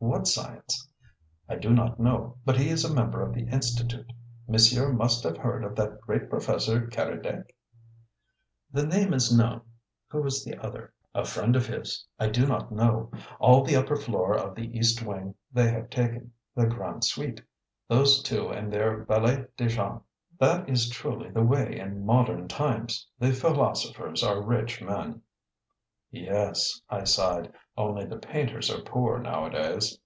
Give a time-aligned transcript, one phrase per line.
[0.00, 0.88] "What science?"
[1.48, 2.36] "I do not know.
[2.44, 4.12] But he is a member of the Institute.
[4.46, 7.52] Monsieur must have heard of that great Professor Keredec?"
[8.72, 9.62] "The name is known.
[10.10, 12.06] Who is the other?" "A friend of his.
[12.18, 13.10] I do not know.
[13.40, 17.42] All the upper floor of the east wing they have taken the Grande Suite
[17.88, 20.02] those two and their valet de chambre.
[20.38, 25.22] That is truly the way in modern times the philosophers are rich men."
[26.10, 27.52] "Yes," I sighed.
[27.76, 29.98] "Only the painters are poor nowadays."